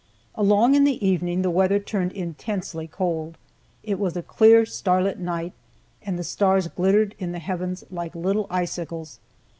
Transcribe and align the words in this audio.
Along 0.33 0.73
in 0.73 0.83
the 0.83 1.05
evening 1.07 1.43
the 1.43 1.51
weather 1.51 1.77
turned 1.77 2.11
intensely 2.13 2.87
cold. 2.87 3.37
It 3.83 3.99
was 3.99 4.17
a 4.17 4.23
clear, 4.23 4.65
star 4.65 5.03
lit 5.03 5.19
night, 5.19 5.53
and 6.01 6.17
the 6.17 6.23
stars 6.23 6.67
glittered 6.67 7.13
in 7.19 7.33
the 7.33 7.37
heavens 7.37 7.83
like 7.91 8.15
little 8.15 8.47
icicles. 8.49 9.19